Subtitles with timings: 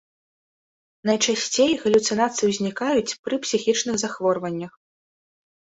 [1.09, 4.73] Найчасцей галюцынацыі ўзнікаюць пры псіхічных захворваннях.